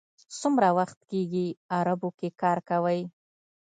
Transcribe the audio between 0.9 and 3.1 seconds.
کېږي عربو کې کار کوئ.